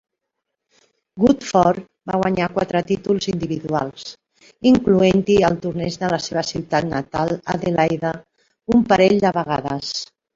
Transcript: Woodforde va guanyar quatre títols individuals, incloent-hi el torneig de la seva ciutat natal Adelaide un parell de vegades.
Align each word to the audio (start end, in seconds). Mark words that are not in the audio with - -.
Woodforde 1.23 2.11
va 2.11 2.15
guanyar 2.21 2.47
quatre 2.53 2.79
títols 2.91 3.27
individuals, 3.33 4.07
incloent-hi 4.69 5.35
el 5.49 5.59
torneig 5.65 5.97
de 6.05 6.09
la 6.15 6.19
seva 6.29 6.45
ciutat 6.53 6.87
natal 6.95 7.35
Adelaide 7.57 8.15
un 8.77 8.83
parell 8.93 9.21
de 9.27 9.35
vegades. 9.37 9.93